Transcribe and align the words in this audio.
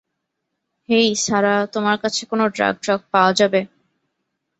হেই 0.89 1.07
Sarah, 1.17 1.59
তোমার 1.73 1.97
কাছে 2.03 2.21
কোন 2.25 2.41
ড্রাগ 2.55 2.75
ট্রাগ 2.83 2.99
পাওয়া 3.11 3.31
যাবে? 3.39 3.61